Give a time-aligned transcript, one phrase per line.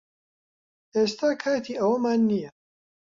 [0.95, 2.49] ئێستا کاتی ئەوەمان نییە